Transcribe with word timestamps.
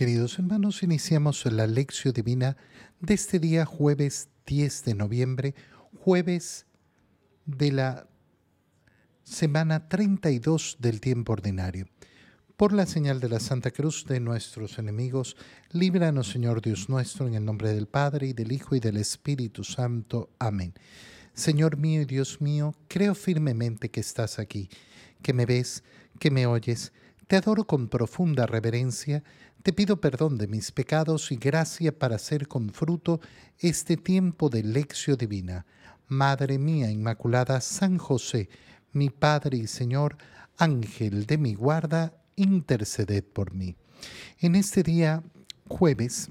Queridos 0.00 0.38
hermanos, 0.38 0.82
iniciamos 0.82 1.44
la 1.44 1.66
lección 1.66 2.14
divina 2.14 2.56
de 3.00 3.12
este 3.12 3.38
día 3.38 3.66
jueves 3.66 4.30
10 4.46 4.84
de 4.84 4.94
noviembre, 4.94 5.54
jueves 6.02 6.64
de 7.44 7.70
la 7.70 8.08
semana 9.24 9.90
32 9.90 10.78
del 10.80 11.02
tiempo 11.02 11.34
ordinario. 11.34 11.86
Por 12.56 12.72
la 12.72 12.86
señal 12.86 13.20
de 13.20 13.28
la 13.28 13.40
Santa 13.40 13.72
Cruz 13.72 14.06
de 14.06 14.20
nuestros 14.20 14.78
enemigos, 14.78 15.36
líbranos 15.70 16.28
Señor 16.28 16.62
Dios 16.62 16.88
nuestro, 16.88 17.26
en 17.26 17.34
el 17.34 17.44
nombre 17.44 17.74
del 17.74 17.86
Padre 17.86 18.28
y 18.28 18.32
del 18.32 18.52
Hijo 18.52 18.74
y 18.74 18.80
del 18.80 18.96
Espíritu 18.96 19.64
Santo. 19.64 20.30
Amén. 20.38 20.72
Señor 21.34 21.76
mío 21.76 22.00
y 22.00 22.06
Dios 22.06 22.40
mío, 22.40 22.74
creo 22.88 23.14
firmemente 23.14 23.90
que 23.90 24.00
estás 24.00 24.38
aquí, 24.38 24.70
que 25.20 25.34
me 25.34 25.44
ves, 25.44 25.84
que 26.18 26.30
me 26.30 26.46
oyes, 26.46 26.90
te 27.30 27.36
adoro 27.36 27.64
con 27.64 27.86
profunda 27.88 28.44
reverencia, 28.44 29.22
te 29.62 29.72
pido 29.72 30.00
perdón 30.00 30.38
de 30.38 30.46
mis 30.46 30.72
pecados 30.72 31.30
y 31.32 31.36
gracia 31.36 31.96
para 31.98 32.16
hacer 32.16 32.48
con 32.48 32.70
fruto 32.70 33.20
este 33.58 33.96
tiempo 33.96 34.48
de 34.48 34.62
lección 34.62 35.18
divina. 35.18 35.66
Madre 36.08 36.58
mía 36.58 36.90
Inmaculada, 36.90 37.60
San 37.60 37.98
José, 37.98 38.48
mi 38.92 39.10
Padre 39.10 39.58
y 39.58 39.66
Señor, 39.66 40.16
Ángel 40.56 41.26
de 41.26 41.38
mi 41.38 41.54
guarda, 41.54 42.14
interceded 42.36 43.22
por 43.22 43.52
mí. 43.52 43.76
En 44.38 44.54
este 44.54 44.82
día, 44.82 45.22
jueves, 45.68 46.30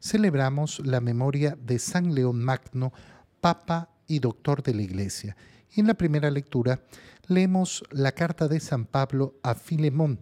celebramos 0.00 0.80
la 0.84 1.00
memoria 1.00 1.56
de 1.60 1.78
San 1.78 2.14
León 2.14 2.42
Magno, 2.42 2.92
Papa 3.40 3.90
y 4.06 4.18
Doctor 4.18 4.62
de 4.62 4.74
la 4.74 4.82
Iglesia. 4.82 5.36
en 5.76 5.86
la 5.86 5.94
primera 5.94 6.30
lectura 6.30 6.82
leemos 7.26 7.84
la 7.90 8.12
carta 8.12 8.48
de 8.48 8.60
San 8.60 8.84
Pablo 8.84 9.38
a 9.42 9.54
Filemón, 9.54 10.20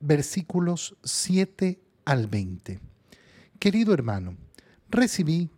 versículos 0.00 0.96
7 1.04 1.80
al 2.04 2.26
20. 2.26 2.80
Querido 3.58 3.94
hermano, 3.94 4.36
recibí 4.88 5.50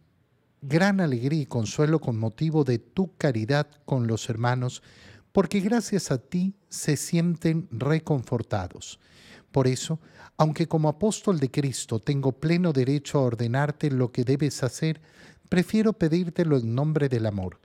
gran 0.61 1.01
alegría 1.01 1.43
y 1.43 1.47
consuelo 1.47 2.01
con 2.01 2.19
motivo 2.19 2.65
de 2.65 2.79
tu 2.79 3.17
caridad 3.17 3.69
con 3.85 4.07
los 4.07 4.29
hermanos, 4.29 4.83
porque 5.33 5.61
gracias 5.61 6.11
a 6.11 6.19
ti 6.19 6.55
se 6.69 6.97
sienten 6.97 7.69
reconfortados. 7.71 9.01
Por 9.51 9.67
eso, 9.67 10.01
aunque 10.37 10.67
como 10.67 10.89
apóstol 10.89 11.39
de 11.39 11.51
Cristo 11.51 12.01
tengo 12.01 12.33
pleno 12.33 12.73
derecho 12.73 13.19
a 13.19 13.23
ordenarte 13.23 13.91
lo 13.91 14.13
que 14.13 14.25
debes 14.25 14.63
hacer, 14.63 15.01
prefiero 15.49 15.93
pedírtelo 15.93 16.57
en 16.57 16.75
nombre 16.75 17.09
del 17.09 17.27
amor. 17.27 17.61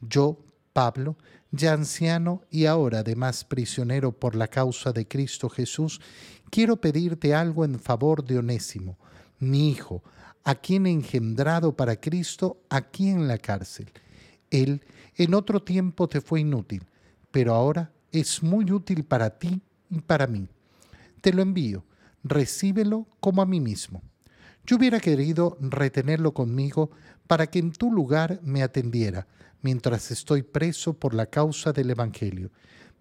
Yo, 0.00 0.38
Pablo, 0.76 1.16
ya 1.52 1.72
anciano 1.72 2.42
y 2.50 2.66
ahora 2.66 2.98
además 2.98 3.44
prisionero 3.44 4.12
por 4.12 4.34
la 4.34 4.48
causa 4.48 4.92
de 4.92 5.08
Cristo 5.08 5.48
Jesús, 5.48 6.02
quiero 6.50 6.82
pedirte 6.82 7.34
algo 7.34 7.64
en 7.64 7.80
favor 7.80 8.22
de 8.22 8.40
Onésimo, 8.40 8.98
mi 9.38 9.70
hijo, 9.70 10.04
a 10.44 10.54
quien 10.54 10.86
he 10.86 10.90
engendrado 10.90 11.74
para 11.74 11.98
Cristo 11.98 12.58
aquí 12.68 13.08
en 13.08 13.26
la 13.26 13.38
cárcel. 13.38 13.90
Él 14.50 14.82
en 15.14 15.32
otro 15.32 15.62
tiempo 15.62 16.10
te 16.10 16.20
fue 16.20 16.42
inútil, 16.42 16.84
pero 17.30 17.54
ahora 17.54 17.90
es 18.12 18.42
muy 18.42 18.70
útil 18.70 19.02
para 19.02 19.30
ti 19.30 19.62
y 19.88 20.02
para 20.02 20.26
mí. 20.26 20.46
Te 21.22 21.32
lo 21.32 21.40
envío, 21.40 21.86
recíbelo 22.22 23.06
como 23.18 23.40
a 23.40 23.46
mí 23.46 23.60
mismo. 23.60 24.02
Yo 24.66 24.76
hubiera 24.76 25.00
querido 25.00 25.56
retenerlo 25.58 26.34
conmigo 26.34 26.90
para 27.26 27.46
que 27.46 27.58
en 27.58 27.72
tu 27.72 27.90
lugar 27.90 28.40
me 28.42 28.62
atendiera, 28.62 29.26
mientras 29.62 30.10
estoy 30.10 30.42
preso 30.42 30.94
por 30.94 31.14
la 31.14 31.26
causa 31.26 31.72
del 31.72 31.90
Evangelio, 31.90 32.50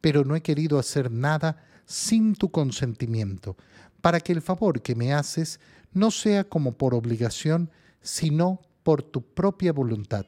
pero 0.02 0.24
no 0.24 0.36
he 0.36 0.42
querido 0.42 0.80
hacer 0.80 1.12
nada 1.12 1.64
sin 1.86 2.36
tu 2.36 2.50
consentimiento, 2.50 3.56
para 4.02 4.20
que 4.20 4.32
el 4.32 4.42
favor 4.42 4.82
que 4.82 4.96
me 4.96 5.14
haces 5.14 5.60
no 5.94 6.12
sea 6.12 6.44
como 6.44 6.74
por 6.74 6.94
obligación, 6.94 7.70
sino 8.02 8.62
por 8.84 9.02
tu 9.02 9.22
propia 9.22 9.74
voluntad. 9.74 10.26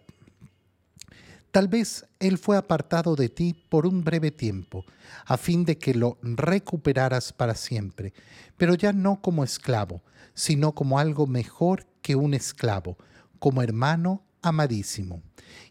Tal 1.51 1.67
vez 1.67 2.05
Él 2.19 2.37
fue 2.37 2.57
apartado 2.57 3.15
de 3.15 3.29
ti 3.29 3.55
por 3.69 3.87
un 3.87 4.03
breve 4.03 4.31
tiempo, 4.31 4.85
a 5.25 5.37
fin 5.37 5.65
de 5.65 5.77
que 5.77 5.93
lo 5.93 6.17
recuperaras 6.21 7.33
para 7.33 7.55
siempre, 7.55 8.13
pero 8.57 8.75
ya 8.75 8.93
no 8.93 9.21
como 9.21 9.43
esclavo, 9.43 10.01
sino 10.33 10.73
como 10.73 10.99
algo 10.99 11.25
mejor 11.25 11.85
que 12.01 12.15
un 12.15 12.33
esclavo, 12.33 12.97
como 13.39 13.61
hermano 13.61 14.23
amadísimo 14.41 15.21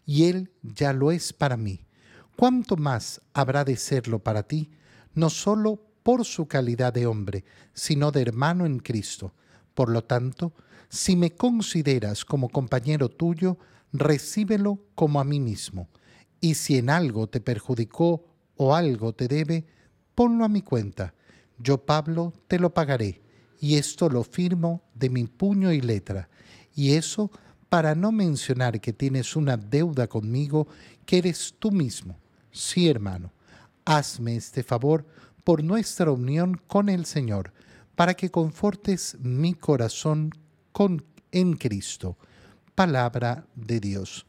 y 0.05 0.25
Él 0.25 0.51
ya 0.63 0.93
lo 0.93 1.11
es 1.11 1.33
para 1.33 1.57
mí. 1.57 1.85
¿Cuánto 2.35 2.77
más 2.77 3.21
habrá 3.33 3.63
de 3.63 3.75
serlo 3.75 4.19
para 4.19 4.43
ti, 4.43 4.71
no 5.13 5.29
solo 5.29 5.83
por 6.03 6.23
su 6.23 6.47
calidad 6.47 6.93
de 6.93 7.05
hombre, 7.07 7.43
sino 7.73 8.11
de 8.11 8.21
hermano 8.21 8.65
en 8.65 8.79
Cristo? 8.79 9.33
Por 9.73 9.89
lo 9.89 10.03
tanto, 10.03 10.53
si 10.89 11.15
me 11.15 11.31
consideras 11.31 12.23
como 12.23 12.49
compañero 12.49 13.09
tuyo, 13.09 13.57
recíbelo 13.91 14.79
como 14.95 15.19
a 15.19 15.23
mí 15.23 15.39
mismo. 15.39 15.89
Y 16.39 16.55
si 16.55 16.77
en 16.77 16.89
algo 16.89 17.27
te 17.27 17.41
perjudicó 17.41 18.25
o 18.55 18.75
algo 18.75 19.13
te 19.13 19.27
debe, 19.27 19.65
ponlo 20.15 20.45
a 20.45 20.49
mi 20.49 20.61
cuenta. 20.61 21.13
Yo, 21.57 21.85
Pablo, 21.85 22.33
te 22.47 22.59
lo 22.59 22.73
pagaré. 22.73 23.21
Y 23.59 23.75
esto 23.75 24.07
lo 24.09 24.23
firmo 24.23 24.83
de 24.93 25.09
mi 25.09 25.25
puño 25.25 25.73
y 25.73 25.81
letra. 25.81 26.29
Y 26.75 26.93
eso 26.93 27.31
para 27.69 27.95
no 27.95 28.11
mencionar 28.11 28.79
que 28.79 28.93
tienes 28.93 29.35
una 29.35 29.57
deuda 29.57 30.07
conmigo 30.07 30.67
que 31.05 31.17
eres 31.17 31.55
tú 31.59 31.71
mismo. 31.71 32.17
Sí, 32.51 32.89
hermano, 32.89 33.31
hazme 33.85 34.35
este 34.35 34.63
favor 34.63 35.05
por 35.43 35.63
nuestra 35.63 36.11
unión 36.11 36.59
con 36.67 36.89
el 36.89 37.05
Señor, 37.05 37.53
para 37.95 38.13
que 38.13 38.29
confortes 38.29 39.17
mi 39.19 39.53
corazón 39.53 40.31
en 41.31 41.53
Cristo. 41.53 42.17
Palabra 42.75 43.45
de 43.55 43.79
Dios. 43.79 44.25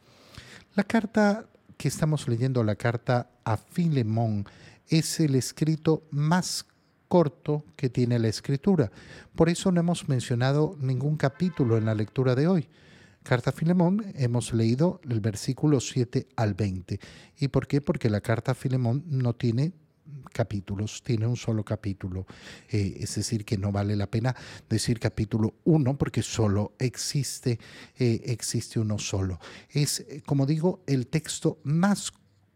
La 0.74 0.84
carta 0.84 1.46
que 1.76 1.88
estamos 1.88 2.26
leyendo, 2.28 2.64
la 2.64 2.76
carta 2.76 3.30
a 3.44 3.56
Filemón, 3.56 4.46
es 4.88 5.20
el 5.20 5.34
escrito 5.34 6.04
más 6.10 6.64
corto 7.08 7.64
que 7.76 7.90
tiene 7.90 8.18
la 8.18 8.28
escritura. 8.28 8.90
Por 9.34 9.48
eso 9.48 9.70
no 9.72 9.80
hemos 9.80 10.08
mencionado 10.08 10.76
ningún 10.80 11.16
capítulo 11.16 11.76
en 11.76 11.84
la 11.84 11.94
lectura 11.94 12.34
de 12.34 12.46
hoy. 12.46 12.68
Carta 13.28 13.50
a 13.50 13.52
Filemón 13.52 14.06
hemos 14.14 14.54
leído 14.54 15.02
el 15.06 15.20
versículo 15.20 15.80
7 15.80 16.28
al 16.34 16.54
20. 16.54 16.98
¿Y 17.38 17.48
por 17.48 17.66
qué? 17.66 17.82
Porque 17.82 18.08
la 18.08 18.22
carta 18.22 18.52
a 18.52 18.54
Filemón 18.54 19.04
no 19.06 19.34
tiene 19.34 19.74
capítulos, 20.32 21.02
tiene 21.02 21.26
un 21.26 21.36
solo 21.36 21.62
capítulo. 21.62 22.24
Eh, 22.70 22.96
es 23.00 23.16
decir, 23.16 23.44
que 23.44 23.58
no 23.58 23.70
vale 23.70 23.96
la 23.96 24.06
pena 24.06 24.34
decir 24.66 24.98
capítulo 24.98 25.56
1 25.64 25.98
porque 25.98 26.22
solo 26.22 26.72
existe, 26.78 27.60
eh, 27.98 28.22
existe 28.24 28.80
uno 28.80 28.98
solo. 28.98 29.38
Es, 29.68 30.06
como 30.24 30.46
digo, 30.46 30.82
el 30.86 31.08
texto 31.08 31.58
más 31.64 32.10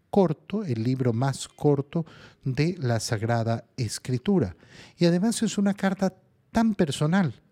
corto, 0.09 0.65
el 0.65 0.83
libro 0.83 1.13
más 1.13 1.49
corto 1.49 2.07
de 2.45 2.79
la 2.79 2.99
Sagrada 2.99 3.67
Escritura. 3.77 4.57
Y 4.97 5.05
además 5.05 5.43
es 5.43 5.59
una 5.59 5.75
carta 5.75 6.15
tan 6.51 6.75
personal 6.75 7.43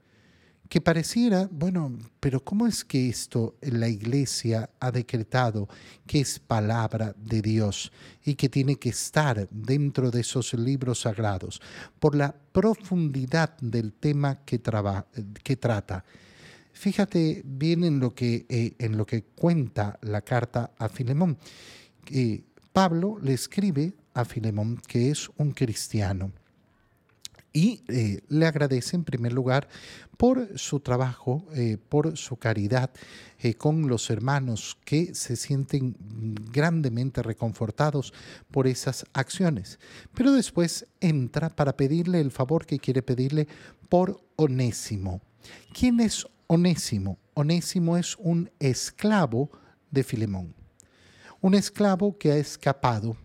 que 0.71 0.81
pareciera, 0.81 1.49
bueno, 1.51 1.99
pero 2.21 2.45
¿cómo 2.45 2.65
es 2.65 2.85
que 2.85 3.09
esto 3.09 3.57
la 3.61 3.89
iglesia 3.89 4.71
ha 4.79 4.93
decretado 4.93 5.69
que 6.07 6.21
es 6.21 6.39
palabra 6.39 7.13
de 7.19 7.43
Dios 7.43 7.91
y 8.25 8.37
que 8.37 8.49
tiene 8.49 8.77
que 8.77 8.91
estar 8.91 9.49
dentro 9.51 10.13
de 10.13 10.21
esos 10.21 10.55
libros 10.55 11.01
sagrados? 11.01 11.61
Por 11.99 12.15
la 12.15 12.33
profundidad 12.33 13.59
del 13.59 13.93
tema 13.95 14.45
que, 14.45 14.61
trata. 14.61 16.05
Fíjate 16.73 17.43
bien 17.45 17.83
en 17.83 17.99
lo 17.99 18.15
que, 18.15 18.47
eh, 18.49 18.77
en 18.79 18.97
lo 18.97 19.05
que 19.05 19.25
cuenta 19.25 19.99
la 20.03 20.21
carta 20.21 20.71
a 20.79 20.89
Filemón. 20.89 21.37
Pablo 22.73 23.19
le 23.21 23.33
escribe 23.33 23.93
a 24.15 24.25
Filemón 24.25 24.81
que 24.87 25.11
es 25.11 25.29
un 25.37 25.51
cristiano 25.51 26.31
y 27.53 27.83
eh, 27.89 28.21
le 28.29 28.47
agradece 28.47 28.97
en 28.97 29.05
primer 29.05 29.33
lugar 29.33 29.69
por 30.17 30.59
su 30.59 30.81
trabajo, 30.81 31.47
eh, 31.55 31.79
por 31.89 32.17
su 32.17 32.37
caridad 32.37 32.91
eh, 33.41 33.55
con 33.55 33.89
los 33.89 34.11
hermanos 34.11 34.79
que 34.85 35.15
se 35.15 35.37
sienten 35.37 35.97
grandemente 36.53 37.23
reconfortados 37.23 38.13
por 38.51 38.67
esas 38.67 39.05
acciones. 39.13 39.79
Pero 40.15 40.33
después 40.33 40.87
entra 41.01 41.51
para 41.51 41.77
pedirle 41.77 42.21
el 42.21 42.31
favor 42.31 42.67
que 42.67 42.79
quiere 42.79 43.03
pedirle 43.03 43.49
por 43.89 44.23
Onésimo. 44.37 45.21
¿Quién 45.73 46.01
es 46.01 46.27
Onésimo? 46.47 47.19
Onésimo 47.35 47.97
es 47.97 48.17
un 48.19 48.51
esclavo 48.61 49.51
de 49.91 50.05
Filemón, 50.05 50.55
un 51.41 51.55
esclavo 51.55 52.17
que 52.19 52.33
ha 52.33 52.37
escapado. 52.37 53.17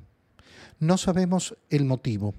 No 0.79 0.97
sabemos 0.97 1.55
el 1.69 1.85
motivo 1.85 2.33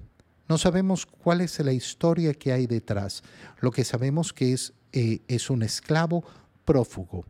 no 0.47 0.57
sabemos 0.57 1.05
cuál 1.05 1.41
es 1.41 1.59
la 1.59 1.73
historia 1.73 2.33
que 2.33 2.51
hay 2.51 2.67
detrás. 2.67 3.23
Lo 3.59 3.71
que 3.71 3.83
sabemos 3.83 4.33
que 4.33 4.53
es, 4.53 4.73
eh, 4.91 5.21
es 5.27 5.49
un 5.49 5.63
esclavo 5.63 6.23
prófugo, 6.65 7.25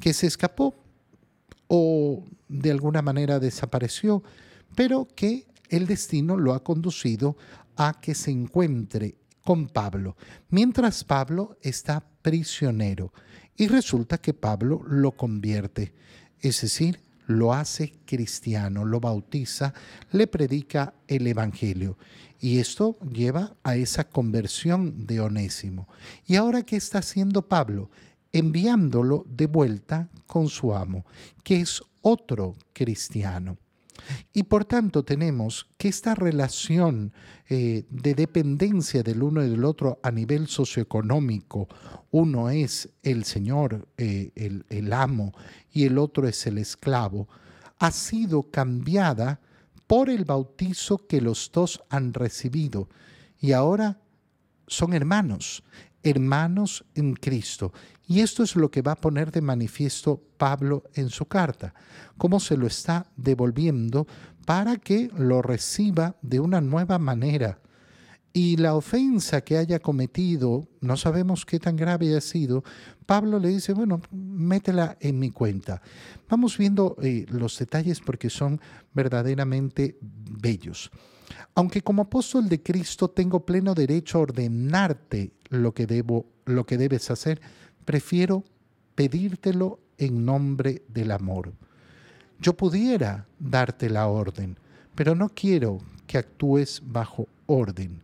que 0.00 0.12
se 0.12 0.26
escapó 0.26 0.74
o 1.68 2.24
de 2.48 2.70
alguna 2.70 3.02
manera 3.02 3.38
desapareció, 3.38 4.22
pero 4.74 5.06
que 5.14 5.46
el 5.68 5.86
destino 5.86 6.36
lo 6.36 6.52
ha 6.54 6.64
conducido 6.64 7.36
a 7.76 8.00
que 8.00 8.14
se 8.14 8.30
encuentre 8.30 9.16
con 9.44 9.68
Pablo, 9.68 10.16
mientras 10.50 11.04
Pablo 11.04 11.56
está 11.62 12.04
prisionero. 12.22 13.12
Y 13.56 13.68
resulta 13.68 14.18
que 14.18 14.34
Pablo 14.34 14.82
lo 14.86 15.12
convierte, 15.12 15.92
es 16.40 16.60
decir, 16.60 17.00
lo 17.30 17.54
hace 17.54 17.92
cristiano, 18.04 18.84
lo 18.84 19.00
bautiza, 19.00 19.72
le 20.12 20.26
predica 20.26 20.94
el 21.06 21.26
Evangelio. 21.26 21.96
Y 22.40 22.58
esto 22.58 22.98
lleva 23.00 23.54
a 23.62 23.76
esa 23.76 24.04
conversión 24.04 25.06
de 25.06 25.20
Onésimo. 25.20 25.88
¿Y 26.26 26.36
ahora 26.36 26.62
qué 26.62 26.76
está 26.76 26.98
haciendo 26.98 27.42
Pablo? 27.42 27.90
Enviándolo 28.32 29.24
de 29.28 29.46
vuelta 29.46 30.08
con 30.26 30.48
su 30.48 30.74
amo, 30.74 31.04
que 31.42 31.60
es 31.60 31.82
otro 32.02 32.56
cristiano. 32.72 33.56
Y 34.32 34.44
por 34.44 34.64
tanto 34.64 35.04
tenemos 35.04 35.68
que 35.76 35.88
esta 35.88 36.14
relación 36.14 37.12
eh, 37.48 37.84
de 37.90 38.14
dependencia 38.14 39.02
del 39.02 39.22
uno 39.22 39.44
y 39.44 39.48
del 39.48 39.64
otro 39.64 39.98
a 40.02 40.10
nivel 40.10 40.46
socioeconómico, 40.46 41.68
uno 42.10 42.50
es 42.50 42.88
el 43.02 43.24
Señor, 43.24 43.88
eh, 43.96 44.32
el, 44.34 44.64
el 44.68 44.92
amo, 44.92 45.32
y 45.72 45.84
el 45.84 45.98
otro 45.98 46.26
es 46.26 46.46
el 46.46 46.58
esclavo, 46.58 47.28
ha 47.78 47.90
sido 47.90 48.50
cambiada 48.50 49.40
por 49.86 50.08
el 50.10 50.24
bautizo 50.24 51.06
que 51.06 51.20
los 51.20 51.50
dos 51.52 51.82
han 51.88 52.14
recibido. 52.14 52.88
Y 53.40 53.52
ahora 53.52 54.00
son 54.66 54.92
hermanos, 54.92 55.64
hermanos 56.02 56.84
en 56.94 57.14
Cristo. 57.14 57.72
Y 58.10 58.22
esto 58.22 58.42
es 58.42 58.56
lo 58.56 58.72
que 58.72 58.82
va 58.82 58.92
a 58.92 59.00
poner 59.00 59.30
de 59.30 59.40
manifiesto 59.40 60.20
Pablo 60.36 60.82
en 60.94 61.10
su 61.10 61.26
carta, 61.26 61.74
cómo 62.18 62.40
se 62.40 62.56
lo 62.56 62.66
está 62.66 63.06
devolviendo 63.16 64.04
para 64.44 64.78
que 64.78 65.12
lo 65.16 65.42
reciba 65.42 66.16
de 66.20 66.40
una 66.40 66.60
nueva 66.60 66.98
manera. 66.98 67.60
Y 68.32 68.56
la 68.56 68.74
ofensa 68.74 69.42
que 69.42 69.58
haya 69.58 69.78
cometido, 69.78 70.66
no 70.80 70.96
sabemos 70.96 71.46
qué 71.46 71.60
tan 71.60 71.76
grave 71.76 72.08
haya 72.08 72.20
sido, 72.20 72.64
Pablo 73.06 73.38
le 73.38 73.50
dice, 73.50 73.74
bueno, 73.74 74.00
métela 74.10 74.96
en 74.98 75.20
mi 75.20 75.30
cuenta. 75.30 75.80
Vamos 76.28 76.58
viendo 76.58 76.96
eh, 77.00 77.26
los 77.28 77.60
detalles 77.60 78.00
porque 78.00 78.28
son 78.28 78.60
verdaderamente 78.92 79.96
bellos. 80.00 80.90
Aunque 81.54 81.82
como 81.82 82.02
apóstol 82.02 82.48
de 82.48 82.60
Cristo 82.60 83.08
tengo 83.08 83.46
pleno 83.46 83.72
derecho 83.72 84.18
a 84.18 84.22
ordenarte 84.22 85.30
lo 85.48 85.72
que 85.74 85.86
debo, 85.86 86.26
lo 86.44 86.66
que 86.66 86.76
debes 86.76 87.08
hacer, 87.12 87.40
prefiero 87.84 88.44
pedírtelo 88.94 89.80
en 89.98 90.24
nombre 90.24 90.82
del 90.88 91.10
amor. 91.10 91.52
Yo 92.40 92.56
pudiera 92.56 93.26
darte 93.38 93.90
la 93.90 94.08
orden, 94.08 94.56
pero 94.94 95.14
no 95.14 95.28
quiero 95.28 95.78
que 96.06 96.18
actúes 96.18 96.82
bajo 96.84 97.28
orden. 97.46 98.02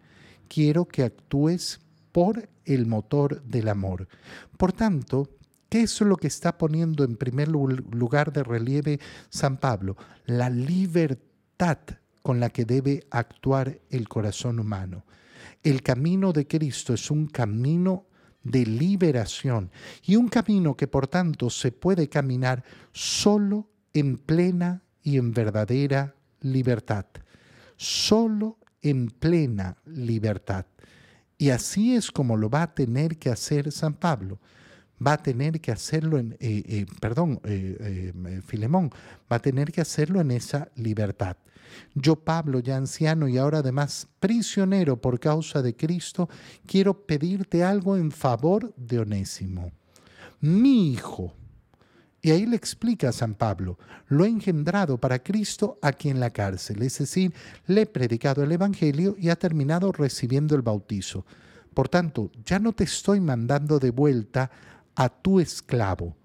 Quiero 0.48 0.84
que 0.84 1.02
actúes 1.02 1.80
por 2.12 2.48
el 2.64 2.86
motor 2.86 3.42
del 3.42 3.68
amor. 3.68 4.08
Por 4.56 4.72
tanto, 4.72 5.28
¿qué 5.68 5.82
es 5.82 6.00
lo 6.00 6.16
que 6.16 6.28
está 6.28 6.56
poniendo 6.56 7.04
en 7.04 7.16
primer 7.16 7.48
lugar 7.48 8.32
de 8.32 8.42
relieve 8.42 9.00
San 9.30 9.56
Pablo? 9.56 9.96
La 10.26 10.50
libertad 10.50 11.78
con 12.22 12.40
la 12.40 12.50
que 12.50 12.64
debe 12.64 13.04
actuar 13.10 13.80
el 13.90 14.08
corazón 14.08 14.58
humano. 14.58 15.04
El 15.62 15.82
camino 15.82 16.32
de 16.32 16.46
Cristo 16.46 16.94
es 16.94 17.10
un 17.10 17.26
camino 17.26 18.06
de 18.50 18.64
liberación 18.64 19.70
y 20.04 20.16
un 20.16 20.28
camino 20.28 20.76
que 20.76 20.86
por 20.86 21.08
tanto 21.08 21.50
se 21.50 21.72
puede 21.72 22.08
caminar 22.08 22.64
solo 22.92 23.68
en 23.92 24.18
plena 24.18 24.82
y 25.02 25.18
en 25.18 25.32
verdadera 25.32 26.14
libertad. 26.40 27.06
Solo 27.76 28.58
en 28.82 29.08
plena 29.08 29.76
libertad. 29.84 30.66
Y 31.38 31.50
así 31.50 31.94
es 31.94 32.10
como 32.10 32.36
lo 32.36 32.48
va 32.48 32.62
a 32.62 32.74
tener 32.74 33.18
que 33.18 33.30
hacer 33.30 33.72
San 33.72 33.94
Pablo. 33.94 34.38
Va 35.04 35.14
a 35.14 35.22
tener 35.22 35.60
que 35.60 35.72
hacerlo 35.72 36.18
en, 36.18 36.32
eh, 36.40 36.62
eh, 36.66 36.86
perdón, 37.00 37.40
eh, 37.44 38.12
Filemón, 38.46 38.90
va 39.30 39.36
a 39.36 39.42
tener 39.42 39.70
que 39.70 39.82
hacerlo 39.82 40.20
en 40.20 40.30
esa 40.30 40.68
libertad. 40.74 41.36
Yo, 41.94 42.16
Pablo, 42.16 42.60
ya 42.60 42.76
anciano 42.76 43.28
y 43.28 43.38
ahora 43.38 43.58
además 43.58 44.08
prisionero 44.20 45.00
por 45.00 45.18
causa 45.18 45.62
de 45.62 45.74
Cristo, 45.74 46.28
quiero 46.66 47.06
pedirte 47.06 47.64
algo 47.64 47.96
en 47.96 48.10
favor 48.10 48.74
de 48.76 49.00
Onésimo. 49.00 49.72
Mi 50.40 50.92
hijo, 50.92 51.32
y 52.20 52.30
ahí 52.30 52.44
le 52.44 52.56
explica 52.56 53.10
a 53.10 53.12
San 53.12 53.34
Pablo, 53.34 53.78
lo 54.08 54.24
he 54.24 54.28
engendrado 54.28 54.98
para 54.98 55.22
Cristo 55.22 55.78
aquí 55.80 56.08
en 56.08 56.20
la 56.20 56.30
cárcel, 56.30 56.82
es 56.82 56.98
decir, 56.98 57.32
le 57.66 57.82
he 57.82 57.86
predicado 57.86 58.42
el 58.42 58.52
Evangelio 58.52 59.16
y 59.18 59.28
ha 59.28 59.36
terminado 59.36 59.92
recibiendo 59.92 60.56
el 60.56 60.62
bautizo. 60.62 61.24
Por 61.72 61.88
tanto, 61.88 62.30
ya 62.44 62.58
no 62.58 62.72
te 62.72 62.84
estoy 62.84 63.20
mandando 63.20 63.78
de 63.78 63.90
vuelta 63.90 64.50
a 64.94 65.08
tu 65.08 65.40
esclavo, 65.40 66.16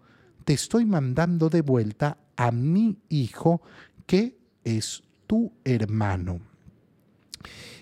te 0.43 0.53
estoy 0.53 0.85
mandando 0.85 1.49
de 1.49 1.61
vuelta 1.61 2.17
a 2.35 2.51
mi 2.51 2.97
hijo 3.09 3.61
que 4.07 4.39
es 4.63 5.03
tu 5.31 5.49
hermano. 5.63 6.41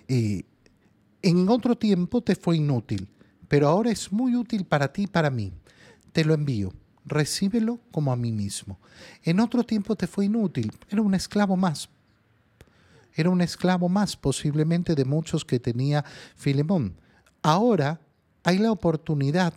Eh, 0.07 0.43
en 1.23 1.49
otro 1.49 1.75
tiempo 1.75 2.21
te 2.21 2.35
fue 2.35 2.57
inútil, 2.57 3.09
pero 3.47 3.67
ahora 3.67 3.89
es 3.89 4.11
muy 4.11 4.35
útil 4.35 4.65
para 4.65 4.93
ti 4.93 5.05
y 5.05 5.07
para 5.07 5.31
mí. 5.31 5.51
Te 6.11 6.23
lo 6.23 6.35
envío. 6.35 6.71
Recíbelo 7.05 7.79
como 7.91 8.11
a 8.11 8.15
mí 8.15 8.31
mismo. 8.31 8.77
En 9.23 9.39
otro 9.39 9.63
tiempo 9.63 9.95
te 9.95 10.05
fue 10.05 10.25
inútil. 10.25 10.71
Era 10.91 11.01
un 11.01 11.15
esclavo 11.15 11.57
más. 11.57 11.89
Era 13.15 13.31
un 13.31 13.41
esclavo 13.41 13.89
más, 13.89 14.15
posiblemente 14.15 14.93
de 14.93 15.05
muchos 15.05 15.43
que 15.43 15.59
tenía 15.59 16.05
Filemón. 16.35 16.97
Ahora 17.41 17.99
hay 18.43 18.59
la 18.59 18.71
oportunidad 18.71 19.55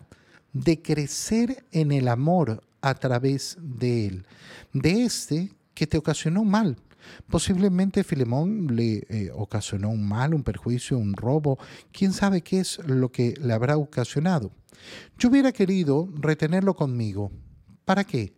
de 0.54 0.80
crecer 0.80 1.66
en 1.72 1.92
el 1.92 2.08
amor 2.08 2.62
a 2.80 2.94
través 2.94 3.58
de 3.60 4.06
él, 4.06 4.26
de 4.72 5.04
este 5.04 5.52
que 5.74 5.86
te 5.86 5.98
ocasionó 5.98 6.42
mal, 6.42 6.78
Posiblemente 7.28 8.04
Filemón 8.04 8.74
le 8.76 9.04
eh, 9.08 9.30
ocasionó 9.34 9.90
un 9.90 10.06
mal, 10.06 10.34
un 10.34 10.42
perjuicio, 10.42 10.98
un 10.98 11.14
robo, 11.14 11.58
quién 11.92 12.12
sabe 12.12 12.42
qué 12.42 12.60
es 12.60 12.78
lo 12.86 13.10
que 13.10 13.34
le 13.40 13.52
habrá 13.52 13.76
ocasionado. 13.76 14.52
Yo 15.18 15.28
hubiera 15.28 15.52
querido 15.52 16.08
retenerlo 16.14 16.74
conmigo. 16.74 17.30
¿Para 17.84 18.04
qué? 18.04 18.34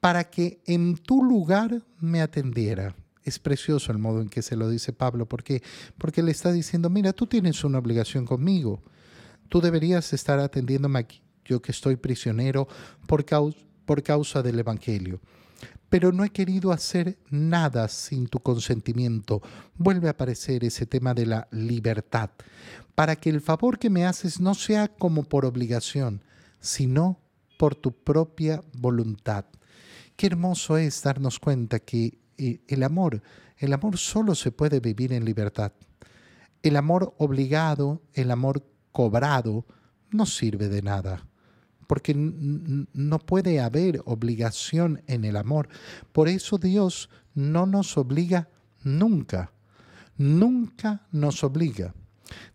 Para 0.00 0.24
que 0.24 0.60
en 0.66 0.96
tu 0.96 1.24
lugar 1.24 1.82
me 2.00 2.20
atendiera. 2.20 2.94
Es 3.24 3.38
precioso 3.38 3.90
el 3.90 3.98
modo 3.98 4.20
en 4.22 4.28
que 4.28 4.42
se 4.42 4.56
lo 4.56 4.68
dice 4.68 4.92
Pablo, 4.92 5.26
¿por 5.26 5.42
qué? 5.42 5.62
Porque 5.98 6.22
le 6.22 6.30
está 6.30 6.52
diciendo, 6.52 6.90
mira, 6.90 7.12
tú 7.12 7.26
tienes 7.26 7.64
una 7.64 7.78
obligación 7.78 8.24
conmigo. 8.24 8.82
Tú 9.48 9.60
deberías 9.60 10.12
estar 10.12 10.38
atendiéndome 10.38 10.98
aquí, 10.98 11.22
yo 11.44 11.60
que 11.60 11.72
estoy 11.72 11.96
prisionero 11.96 12.68
por 13.06 13.24
causa, 13.24 13.58
por 13.84 14.02
causa 14.02 14.42
del 14.42 14.58
Evangelio 14.58 15.20
pero 15.88 16.12
no 16.12 16.24
he 16.24 16.30
querido 16.30 16.72
hacer 16.72 17.18
nada 17.30 17.88
sin 17.88 18.26
tu 18.26 18.40
consentimiento. 18.40 19.42
Vuelve 19.76 20.08
a 20.08 20.12
aparecer 20.12 20.64
ese 20.64 20.86
tema 20.86 21.14
de 21.14 21.26
la 21.26 21.48
libertad, 21.50 22.30
para 22.94 23.16
que 23.16 23.30
el 23.30 23.40
favor 23.40 23.78
que 23.78 23.90
me 23.90 24.06
haces 24.06 24.40
no 24.40 24.54
sea 24.54 24.88
como 24.88 25.22
por 25.22 25.44
obligación, 25.44 26.22
sino 26.60 27.20
por 27.58 27.74
tu 27.74 27.92
propia 27.92 28.62
voluntad. 28.72 29.44
Qué 30.16 30.26
hermoso 30.26 30.76
es 30.76 31.02
darnos 31.02 31.38
cuenta 31.38 31.78
que 31.78 32.18
eh, 32.38 32.60
el 32.68 32.82
amor, 32.82 33.22
el 33.58 33.72
amor 33.72 33.98
solo 33.98 34.34
se 34.34 34.50
puede 34.50 34.80
vivir 34.80 35.12
en 35.12 35.24
libertad. 35.24 35.72
El 36.62 36.76
amor 36.76 37.14
obligado, 37.18 38.02
el 38.14 38.30
amor 38.30 38.66
cobrado, 38.92 39.66
no 40.10 40.26
sirve 40.26 40.68
de 40.68 40.82
nada 40.82 41.26
porque 41.86 42.14
no 42.14 43.18
puede 43.18 43.60
haber 43.60 44.02
obligación 44.04 45.02
en 45.06 45.24
el 45.24 45.36
amor. 45.36 45.68
Por 46.12 46.28
eso 46.28 46.58
Dios 46.58 47.08
no 47.34 47.66
nos 47.66 47.96
obliga 47.96 48.48
nunca, 48.82 49.52
nunca 50.16 51.06
nos 51.12 51.44
obliga. 51.44 51.94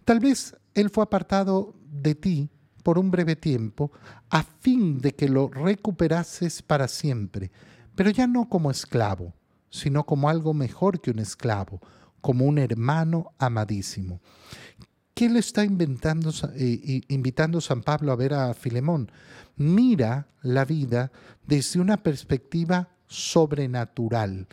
Tal 0.06 0.20
vez 0.20 0.56
Él 0.74 0.90
fue 0.90 1.04
apartado 1.04 1.76
de 1.92 2.16
ti 2.16 2.50
por 2.84 2.98
un 2.98 3.12
breve 3.12 3.36
tiempo 3.36 3.92
a 4.30 4.44
fin 4.44 5.00
de 5.00 5.14
que 5.14 5.30
lo 5.30 5.50
recuperases 5.50 6.62
para 6.62 6.88
siempre, 6.88 7.52
pero 7.96 8.10
ya 8.10 8.28
no 8.28 8.50
como 8.50 8.72
esclavo, 8.72 9.34
sino 9.70 10.06
como 10.06 10.30
algo 10.30 10.54
mejor 10.54 11.00
que 11.00 11.12
un 11.12 11.20
esclavo, 11.20 11.80
como 12.22 12.46
un 12.46 12.58
hermano 12.58 13.34
amadísimo. 13.38 14.22
¿Qué 15.22 15.30
le 15.30 15.38
está 15.38 15.64
inventando, 15.64 16.32
eh, 16.56 17.02
invitando 17.10 17.62
San 17.62 17.84
Pablo 17.84 18.12
a 18.12 18.16
ver 18.16 18.34
a 18.34 18.56
Filemón? 18.56 19.12
Mira 19.56 20.30
la 20.42 20.66
vida 20.66 21.12
desde 21.46 21.80
una 21.80 21.98
perspectiva 21.98 22.90
sobrenatural. 23.06 24.48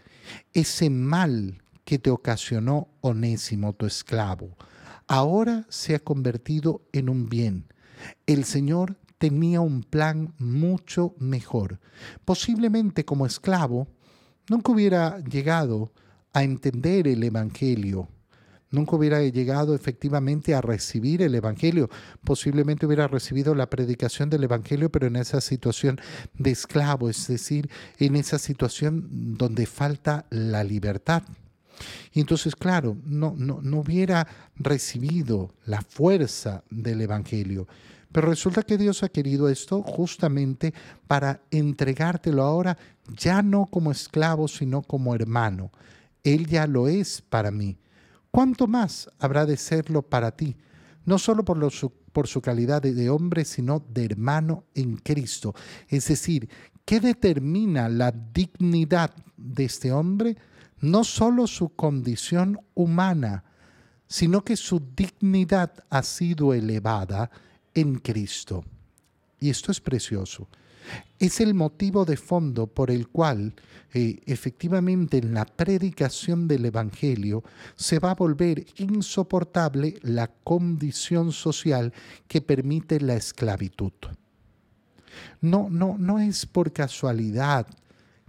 Ese 0.52 0.90
mal 0.90 1.62
que 1.86 1.98
te 1.98 2.10
ocasionó 2.10 2.88
Onésimo, 3.00 3.72
tu 3.72 3.86
esclavo, 3.86 4.58
ahora 5.06 5.64
se 5.70 5.94
ha 5.94 6.00
convertido 6.00 6.82
en 6.92 7.08
un 7.08 7.30
bien. 7.30 7.72
El 8.26 8.44
Señor 8.44 8.98
tenía 9.16 9.62
un 9.62 9.82
plan 9.82 10.34
mucho 10.36 11.14
mejor. 11.18 11.80
Posiblemente 12.26 13.06
como 13.06 13.24
esclavo 13.24 13.88
nunca 14.50 14.72
hubiera 14.72 15.18
llegado 15.20 15.94
a 16.34 16.42
entender 16.42 17.08
el 17.08 17.22
Evangelio, 17.22 18.10
nunca 18.70 18.96
hubiera 18.96 19.22
llegado 19.22 19.74
efectivamente 19.74 20.54
a 20.54 20.60
recibir 20.60 21.22
el 21.22 21.34
Evangelio. 21.34 21.88
Posiblemente 22.24 22.86
hubiera 22.86 23.08
recibido 23.08 23.54
la 23.54 23.70
predicación 23.70 24.30
del 24.30 24.44
Evangelio, 24.44 24.90
pero 24.90 25.06
en 25.06 25.16
esa 25.16 25.40
situación 25.40 26.00
de 26.34 26.50
esclavo, 26.50 27.08
es 27.08 27.26
decir, 27.26 27.70
en 27.98 28.16
esa 28.16 28.38
situación 28.38 29.36
donde 29.36 29.66
falta 29.66 30.26
la 30.30 30.64
libertad. 30.64 31.22
Y 32.12 32.20
entonces, 32.20 32.56
claro, 32.56 32.96
no, 33.04 33.34
no, 33.36 33.60
no 33.62 33.78
hubiera 33.78 34.26
recibido 34.56 35.54
la 35.64 35.82
fuerza 35.82 36.64
del 36.70 37.00
Evangelio. 37.00 37.68
Pero 38.10 38.28
resulta 38.28 38.62
que 38.62 38.78
Dios 38.78 39.02
ha 39.02 39.10
querido 39.10 39.48
esto 39.48 39.82
justamente 39.82 40.72
para 41.06 41.42
entregártelo 41.50 42.42
ahora 42.42 42.78
ya 43.16 43.42
no 43.42 43.66
como 43.66 43.92
esclavo, 43.92 44.48
sino 44.48 44.82
como 44.82 45.14
hermano. 45.14 45.70
Él 46.24 46.46
ya 46.46 46.66
lo 46.66 46.88
es 46.88 47.22
para 47.22 47.50
mí. 47.50 47.76
¿Cuánto 48.38 48.68
más 48.68 49.10
habrá 49.18 49.46
de 49.46 49.56
serlo 49.56 50.00
para 50.00 50.30
ti? 50.30 50.56
No 51.04 51.18
solo 51.18 51.44
por, 51.44 51.72
su, 51.72 52.40
calidad 52.40 52.80
de, 52.80 52.94
de 52.94 53.10
hombre, 53.10 53.44
sino 53.44 53.84
de 53.92 54.04
hermano 54.04 54.62
en 54.76 54.96
Cristo. 54.98 55.56
Es 55.88 56.06
decir, 56.06 56.48
¿qué 56.84 57.00
determina 57.00 57.88
la 57.88 58.12
dignidad 58.12 59.12
de 59.36 59.64
este 59.64 59.90
hombre? 59.90 60.36
No 60.78 61.02
solo 61.02 61.48
su 61.48 61.70
condición 61.70 62.60
humana, 62.74 63.42
sino 64.06 64.44
que 64.44 64.56
su 64.56 64.80
dignidad 64.94 65.72
ha 65.90 66.04
sido 66.04 66.54
elevada 66.54 67.32
en 67.74 67.98
Cristo. 67.98 68.64
Y 69.40 69.50
esto 69.50 69.72
es 69.72 69.80
precioso. 69.80 70.46
Es 71.18 71.40
el 71.40 71.54
motivo 71.54 72.04
de 72.04 72.16
fondo 72.16 72.66
por 72.66 72.90
el 72.90 73.08
cual 73.08 73.54
eh, 73.92 74.20
efectivamente 74.26 75.18
en 75.18 75.34
la 75.34 75.44
predicación 75.44 76.46
del 76.46 76.66
Evangelio 76.66 77.42
se 77.74 77.98
va 77.98 78.12
a 78.12 78.14
volver 78.14 78.66
insoportable 78.76 79.98
la 80.02 80.28
condición 80.28 81.32
social 81.32 81.92
que 82.26 82.40
permite 82.40 83.00
la 83.00 83.14
esclavitud. 83.14 83.92
No, 85.40 85.68
no, 85.70 85.96
no 85.98 86.18
es 86.18 86.46
por 86.46 86.72
casualidad 86.72 87.66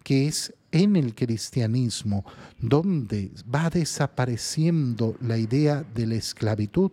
que 0.04 0.28
es 0.28 0.54
en 0.72 0.96
el 0.96 1.16
cristianismo 1.16 2.26
donde 2.60 3.32
va 3.54 3.70
desapareciendo 3.70 5.16
la 5.22 5.38
idea 5.38 5.84
de 5.96 6.08
la 6.08 6.16
esclavitud, 6.16 6.92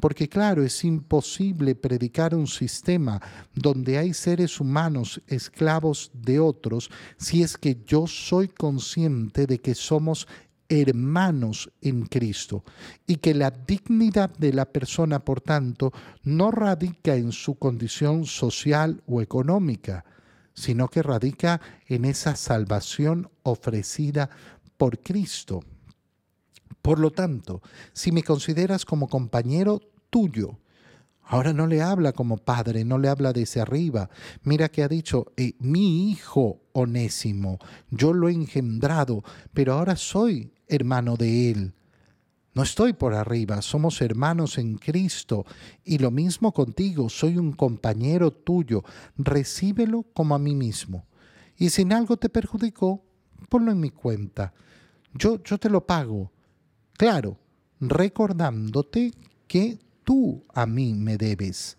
porque 0.00 0.28
claro, 0.28 0.62
es 0.62 0.84
imposible 0.84 1.74
predicar 1.74 2.34
un 2.34 2.46
sistema 2.46 3.20
donde 3.54 3.98
hay 3.98 4.14
seres 4.14 4.60
humanos 4.60 5.20
esclavos 5.26 6.10
de 6.14 6.40
otros 6.40 6.90
si 7.16 7.42
es 7.42 7.56
que 7.56 7.82
yo 7.86 8.06
soy 8.06 8.48
consciente 8.48 9.46
de 9.46 9.58
que 9.58 9.74
somos 9.74 10.26
hermanos 10.68 11.70
en 11.80 12.04
Cristo 12.06 12.64
y 13.06 13.16
que 13.16 13.34
la 13.34 13.50
dignidad 13.50 14.30
de 14.36 14.52
la 14.52 14.66
persona, 14.66 15.24
por 15.24 15.40
tanto, 15.40 15.92
no 16.22 16.50
radica 16.50 17.16
en 17.16 17.32
su 17.32 17.54
condición 17.54 18.26
social 18.26 19.02
o 19.06 19.22
económica, 19.22 20.04
sino 20.52 20.88
que 20.88 21.02
radica 21.02 21.60
en 21.86 22.04
esa 22.04 22.36
salvación 22.36 23.30
ofrecida 23.42 24.28
por 24.76 24.98
Cristo. 24.98 25.62
Por 26.88 27.00
lo 27.00 27.10
tanto, 27.10 27.60
si 27.92 28.12
me 28.12 28.22
consideras 28.22 28.86
como 28.86 29.08
compañero 29.08 29.82
tuyo, 30.08 30.58
ahora 31.22 31.52
no 31.52 31.66
le 31.66 31.82
habla 31.82 32.14
como 32.14 32.38
padre, 32.38 32.82
no 32.82 32.96
le 32.96 33.10
habla 33.10 33.34
desde 33.34 33.60
arriba. 33.60 34.08
Mira 34.42 34.70
que 34.70 34.82
ha 34.82 34.88
dicho, 34.88 35.26
eh, 35.36 35.52
mi 35.58 36.10
hijo 36.10 36.62
onésimo, 36.72 37.58
yo 37.90 38.14
lo 38.14 38.30
he 38.30 38.32
engendrado, 38.32 39.22
pero 39.52 39.74
ahora 39.74 39.96
soy 39.96 40.54
hermano 40.66 41.18
de 41.18 41.50
él. 41.50 41.74
No 42.54 42.62
estoy 42.62 42.94
por 42.94 43.12
arriba, 43.12 43.60
somos 43.60 44.00
hermanos 44.00 44.56
en 44.56 44.78
Cristo. 44.78 45.44
Y 45.84 45.98
lo 45.98 46.10
mismo 46.10 46.54
contigo, 46.54 47.10
soy 47.10 47.36
un 47.36 47.52
compañero 47.52 48.30
tuyo, 48.30 48.82
recíbelo 49.18 50.04
como 50.14 50.34
a 50.34 50.38
mí 50.38 50.54
mismo. 50.54 51.04
Y 51.58 51.68
si 51.68 51.82
en 51.82 51.92
algo 51.92 52.16
te 52.16 52.30
perjudicó, 52.30 53.04
ponlo 53.50 53.72
en 53.72 53.78
mi 53.78 53.90
cuenta. 53.90 54.54
Yo, 55.12 55.42
yo 55.42 55.58
te 55.58 55.68
lo 55.68 55.86
pago. 55.86 56.32
Claro, 56.98 57.38
recordándote 57.78 59.12
que 59.46 59.78
tú 60.02 60.42
a 60.52 60.66
mí 60.66 60.94
me 60.94 61.16
debes, 61.16 61.78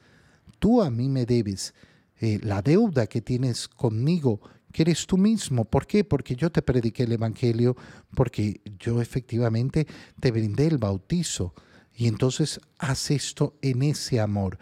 tú 0.60 0.82
a 0.82 0.90
mí 0.90 1.10
me 1.10 1.26
debes. 1.26 1.74
Eh, 2.22 2.40
la 2.42 2.62
deuda 2.62 3.06
que 3.06 3.20
tienes 3.20 3.68
conmigo, 3.68 4.40
que 4.72 4.84
eres 4.84 5.06
tú 5.06 5.18
mismo. 5.18 5.66
¿Por 5.66 5.88
qué? 5.88 6.06
Porque 6.06 6.38
yo 6.38 6.50
te 6.50 6.62
prediqué 6.62 7.04
el 7.04 7.12
Evangelio, 7.12 7.76
porque 8.16 8.62
yo 8.80 9.02
efectivamente 9.02 9.88
te 10.22 10.32
brindé 10.32 10.68
el 10.68 10.78
bautizo. 10.78 11.54
Y 11.94 12.08
entonces 12.08 12.62
haz 12.78 13.12
esto 13.12 13.58
en 13.62 13.84
ese 13.84 14.22
amor. 14.22 14.58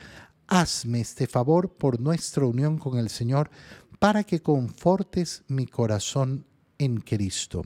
Hazme 0.47 1.01
este 1.01 1.27
favor 1.27 1.71
por 1.71 1.99
nuestra 1.99 2.47
unión 2.47 2.79
con 2.79 2.97
el 2.97 3.09
Señor 3.09 3.51
para 3.99 4.23
que 4.23 4.41
confortes 4.41 5.43
mi 5.47 5.67
corazón 5.67 6.47
en 6.79 6.99
Cristo. 6.99 7.63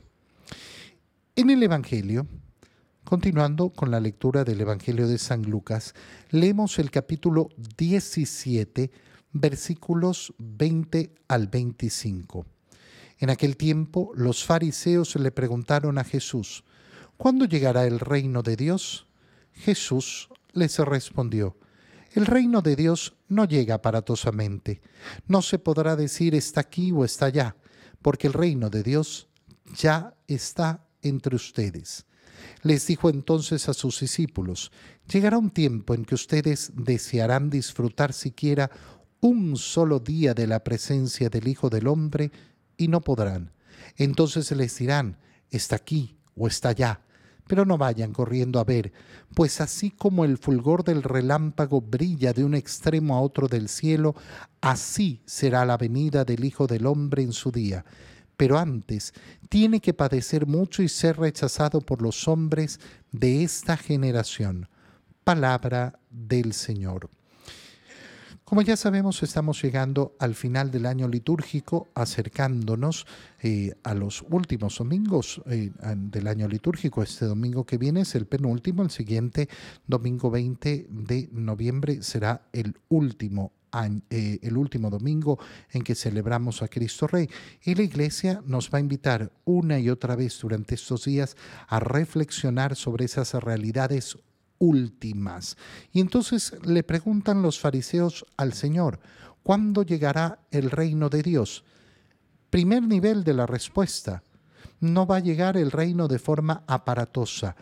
En 1.36 1.48
el 1.48 1.62
Evangelio, 1.62 2.26
Continuando 3.04 3.70
con 3.70 3.90
la 3.90 4.00
lectura 4.00 4.44
del 4.44 4.60
Evangelio 4.60 5.06
de 5.06 5.18
San 5.18 5.42
Lucas, 5.42 5.94
leemos 6.30 6.78
el 6.78 6.90
capítulo 6.90 7.48
17, 7.76 8.90
versículos 9.32 10.32
20 10.38 11.12
al 11.28 11.48
25. 11.48 12.46
En 13.18 13.28
aquel 13.28 13.56
tiempo 13.56 14.12
los 14.14 14.44
fariseos 14.44 15.16
le 15.16 15.30
preguntaron 15.30 15.98
a 15.98 16.04
Jesús, 16.04 16.64
¿cuándo 17.18 17.44
llegará 17.44 17.86
el 17.86 18.00
reino 18.00 18.42
de 18.42 18.56
Dios? 18.56 19.06
Jesús 19.52 20.30
les 20.52 20.78
respondió, 20.78 21.58
el 22.12 22.24
reino 22.24 22.62
de 22.62 22.76
Dios 22.76 23.16
no 23.28 23.44
llega 23.44 23.74
aparatosamente, 23.74 24.80
no 25.26 25.42
se 25.42 25.58
podrá 25.58 25.96
decir 25.96 26.34
está 26.34 26.60
aquí 26.60 26.92
o 26.92 27.04
está 27.04 27.26
allá, 27.26 27.56
porque 28.00 28.28
el 28.28 28.32
reino 28.32 28.70
de 28.70 28.82
Dios 28.82 29.28
ya 29.76 30.14
está 30.28 30.86
entre 31.02 31.36
ustedes. 31.36 32.06
Les 32.62 32.86
dijo 32.86 33.10
entonces 33.10 33.68
a 33.68 33.74
sus 33.74 34.00
discípulos, 34.00 34.72
llegará 35.10 35.38
un 35.38 35.50
tiempo 35.50 35.94
en 35.94 36.04
que 36.04 36.14
ustedes 36.14 36.72
desearán 36.74 37.50
disfrutar 37.50 38.12
siquiera 38.12 38.70
un 39.20 39.56
solo 39.56 40.00
día 40.00 40.34
de 40.34 40.46
la 40.46 40.64
presencia 40.64 41.28
del 41.28 41.48
Hijo 41.48 41.70
del 41.70 41.86
Hombre 41.86 42.32
y 42.76 42.88
no 42.88 43.00
podrán. 43.00 43.52
Entonces 43.96 44.50
les 44.52 44.76
dirán, 44.78 45.18
está 45.50 45.76
aquí 45.76 46.16
o 46.36 46.46
está 46.46 46.70
allá, 46.70 47.00
pero 47.46 47.64
no 47.64 47.78
vayan 47.78 48.12
corriendo 48.12 48.58
a 48.60 48.64
ver, 48.64 48.92
pues 49.34 49.60
así 49.60 49.90
como 49.90 50.24
el 50.24 50.38
fulgor 50.38 50.84
del 50.84 51.02
relámpago 51.02 51.80
brilla 51.80 52.32
de 52.32 52.44
un 52.44 52.54
extremo 52.54 53.16
a 53.16 53.20
otro 53.20 53.48
del 53.48 53.68
cielo, 53.68 54.14
así 54.60 55.20
será 55.26 55.64
la 55.64 55.76
venida 55.76 56.24
del 56.24 56.44
Hijo 56.44 56.66
del 56.66 56.86
Hombre 56.86 57.22
en 57.22 57.32
su 57.32 57.50
día 57.50 57.84
pero 58.36 58.58
antes 58.58 59.12
tiene 59.48 59.80
que 59.80 59.94
padecer 59.94 60.46
mucho 60.46 60.82
y 60.82 60.88
ser 60.88 61.18
rechazado 61.18 61.80
por 61.80 62.02
los 62.02 62.26
hombres 62.28 62.80
de 63.10 63.42
esta 63.44 63.76
generación. 63.76 64.68
Palabra 65.24 65.98
del 66.10 66.52
Señor. 66.52 67.08
Como 68.52 68.60
ya 68.60 68.76
sabemos, 68.76 69.22
estamos 69.22 69.62
llegando 69.62 70.14
al 70.18 70.34
final 70.34 70.70
del 70.70 70.84
año 70.84 71.08
litúrgico, 71.08 71.88
acercándonos 71.94 73.06
eh, 73.42 73.72
a 73.82 73.94
los 73.94 74.26
últimos 74.28 74.76
domingos 74.76 75.40
eh, 75.46 75.70
del 75.96 76.26
año 76.26 76.48
litúrgico. 76.48 77.02
Este 77.02 77.24
domingo 77.24 77.64
que 77.64 77.78
viene 77.78 78.02
es 78.02 78.14
el 78.14 78.26
penúltimo, 78.26 78.82
el 78.82 78.90
siguiente 78.90 79.48
domingo 79.86 80.30
20 80.30 80.86
de 80.90 81.30
noviembre 81.32 82.02
será 82.02 82.42
el 82.52 82.76
último 82.90 83.52
eh, 84.10 84.38
el 84.42 84.56
último 84.56 84.90
domingo 84.90 85.38
en 85.70 85.82
que 85.82 85.94
celebramos 85.94 86.62
a 86.62 86.68
Cristo 86.68 87.06
Rey. 87.06 87.28
Y 87.64 87.74
la 87.74 87.82
Iglesia 87.82 88.42
nos 88.46 88.70
va 88.70 88.78
a 88.78 88.80
invitar 88.80 89.32
una 89.44 89.78
y 89.78 89.88
otra 89.88 90.14
vez 90.16 90.38
durante 90.40 90.74
estos 90.74 91.04
días 91.04 91.36
a 91.68 91.80
reflexionar 91.80 92.76
sobre 92.76 93.06
esas 93.06 93.34
realidades 93.34 94.16
últimas. 94.58 95.56
Y 95.92 96.00
entonces 96.00 96.54
le 96.64 96.82
preguntan 96.82 97.42
los 97.42 97.58
fariseos 97.58 98.24
al 98.36 98.52
Señor, 98.52 99.00
¿cuándo 99.42 99.82
llegará 99.82 100.38
el 100.50 100.70
reino 100.70 101.08
de 101.08 101.22
Dios? 101.22 101.64
Primer 102.50 102.82
nivel 102.82 103.24
de 103.24 103.34
la 103.34 103.46
respuesta, 103.46 104.22
no 104.78 105.06
va 105.06 105.16
a 105.16 105.20
llegar 105.20 105.56
el 105.56 105.70
reino 105.70 106.06
de 106.06 106.18
forma 106.18 106.62
aparatosa. 106.66 107.56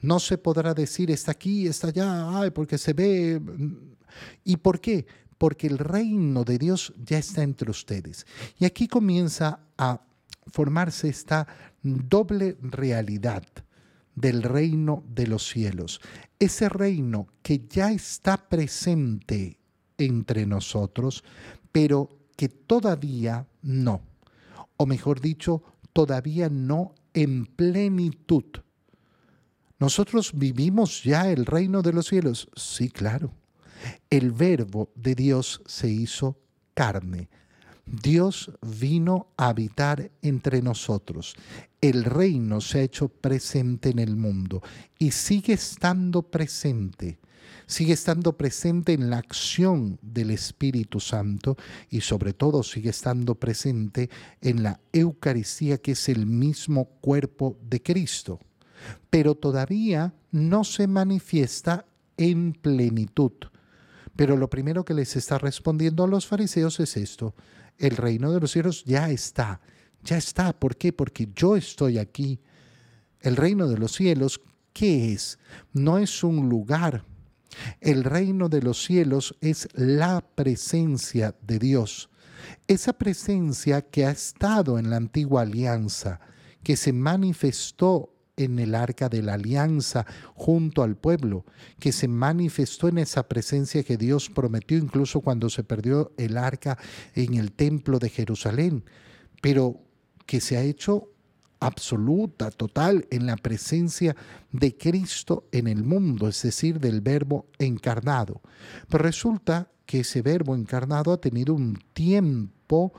No 0.00 0.20
se 0.20 0.38
podrá 0.38 0.72
decir 0.72 1.10
está 1.10 1.32
aquí, 1.32 1.66
está 1.66 1.88
allá, 1.88 2.38
ay, 2.38 2.50
porque 2.50 2.78
se 2.78 2.92
ve. 2.92 3.40
¿Y 4.44 4.56
por 4.58 4.80
qué? 4.80 5.06
Porque 5.38 5.66
el 5.66 5.78
reino 5.78 6.44
de 6.44 6.58
Dios 6.58 6.92
ya 6.96 7.18
está 7.18 7.42
entre 7.42 7.70
ustedes. 7.70 8.26
Y 8.58 8.64
aquí 8.64 8.88
comienza 8.88 9.60
a 9.76 10.00
formarse 10.46 11.08
esta 11.08 11.46
doble 11.82 12.56
realidad 12.60 13.44
del 14.14 14.42
reino 14.42 15.04
de 15.08 15.26
los 15.26 15.46
cielos. 15.46 16.00
Ese 16.38 16.68
reino 16.68 17.28
que 17.42 17.66
ya 17.68 17.92
está 17.92 18.48
presente 18.48 19.58
entre 19.98 20.46
nosotros, 20.46 21.22
pero 21.72 22.18
que 22.36 22.48
todavía 22.48 23.46
no, 23.62 24.00
o 24.76 24.86
mejor 24.86 25.20
dicho, 25.20 25.62
todavía 25.92 26.48
no 26.48 26.94
en 27.14 27.46
plenitud. 27.46 28.44
¿Nosotros 29.78 30.32
vivimos 30.34 31.04
ya 31.04 31.30
el 31.30 31.44
reino 31.46 31.82
de 31.82 31.92
los 31.92 32.06
cielos? 32.06 32.48
Sí, 32.56 32.88
claro. 32.88 33.32
El 34.10 34.32
verbo 34.32 34.90
de 34.94 35.14
Dios 35.14 35.62
se 35.66 35.88
hizo 35.88 36.38
carne. 36.74 37.28
Dios 37.86 38.50
vino 38.62 39.28
a 39.36 39.48
habitar 39.48 40.10
entre 40.20 40.60
nosotros. 40.60 41.36
El 41.80 42.04
reino 42.04 42.60
se 42.60 42.80
ha 42.80 42.82
hecho 42.82 43.08
presente 43.08 43.90
en 43.90 44.00
el 44.00 44.16
mundo 44.16 44.60
y 44.98 45.12
sigue 45.12 45.52
estando 45.52 46.22
presente. 46.22 47.18
Sigue 47.68 47.92
estando 47.92 48.36
presente 48.36 48.92
en 48.92 49.10
la 49.10 49.18
acción 49.18 49.98
del 50.02 50.30
Espíritu 50.30 51.00
Santo 51.00 51.56
y 51.90 52.00
sobre 52.00 52.32
todo 52.32 52.62
sigue 52.62 52.90
estando 52.90 53.34
presente 53.36 54.10
en 54.40 54.62
la 54.62 54.80
Eucaristía 54.92 55.78
que 55.78 55.92
es 55.92 56.08
el 56.08 56.26
mismo 56.26 56.86
cuerpo 57.00 57.56
de 57.68 57.82
Cristo. 57.82 58.40
Pero 59.10 59.34
todavía 59.34 60.14
no 60.30 60.64
se 60.64 60.86
manifiesta 60.86 61.86
en 62.16 62.52
plenitud. 62.52 63.32
Pero 64.16 64.36
lo 64.36 64.48
primero 64.48 64.84
que 64.84 64.94
les 64.94 65.14
está 65.14 65.38
respondiendo 65.38 66.02
a 66.02 66.08
los 66.08 66.26
fariseos 66.26 66.80
es 66.80 66.96
esto 66.96 67.34
el 67.78 67.96
reino 67.96 68.32
de 68.32 68.40
los 68.40 68.52
cielos 68.52 68.84
ya 68.84 69.10
está, 69.10 69.60
ya 70.02 70.16
está. 70.16 70.52
¿Por 70.58 70.76
qué? 70.76 70.92
Porque 70.92 71.28
yo 71.34 71.56
estoy 71.56 71.98
aquí. 71.98 72.40
El 73.20 73.36
reino 73.36 73.68
de 73.68 73.78
los 73.78 73.92
cielos, 73.92 74.40
¿qué 74.72 75.12
es? 75.12 75.38
No 75.72 75.98
es 75.98 76.22
un 76.22 76.48
lugar. 76.48 77.04
El 77.80 78.04
reino 78.04 78.48
de 78.48 78.62
los 78.62 78.84
cielos 78.84 79.36
es 79.40 79.68
la 79.74 80.24
presencia 80.34 81.34
de 81.42 81.58
Dios. 81.58 82.10
Esa 82.66 82.92
presencia 82.92 83.82
que 83.82 84.06
ha 84.06 84.10
estado 84.10 84.78
en 84.78 84.90
la 84.90 84.96
antigua 84.96 85.42
alianza, 85.42 86.20
que 86.62 86.76
se 86.76 86.92
manifestó 86.92 88.12
en 88.36 88.58
el 88.58 88.74
arca 88.74 89.08
de 89.08 89.22
la 89.22 89.34
alianza 89.34 90.06
junto 90.34 90.82
al 90.82 90.96
pueblo, 90.96 91.44
que 91.78 91.92
se 91.92 92.08
manifestó 92.08 92.88
en 92.88 92.98
esa 92.98 93.28
presencia 93.28 93.82
que 93.82 93.96
Dios 93.96 94.30
prometió 94.30 94.76
incluso 94.78 95.20
cuando 95.20 95.48
se 95.50 95.64
perdió 95.64 96.12
el 96.18 96.36
arca 96.36 96.78
en 97.14 97.34
el 97.34 97.52
templo 97.52 97.98
de 97.98 98.10
Jerusalén, 98.10 98.84
pero 99.40 99.80
que 100.26 100.40
se 100.40 100.56
ha 100.56 100.62
hecho 100.62 101.10
absoluta, 101.60 102.50
total, 102.50 103.06
en 103.10 103.26
la 103.26 103.36
presencia 103.36 104.14
de 104.52 104.76
Cristo 104.76 105.48
en 105.52 105.66
el 105.66 105.84
mundo, 105.84 106.28
es 106.28 106.42
decir, 106.42 106.80
del 106.80 107.00
verbo 107.00 107.46
encarnado. 107.58 108.42
Pero 108.88 109.04
resulta 109.04 109.70
que 109.86 110.00
ese 110.00 110.20
verbo 110.20 110.54
encarnado 110.54 111.12
ha 111.12 111.20
tenido 111.20 111.54
un 111.54 111.78
tiempo 111.94 112.92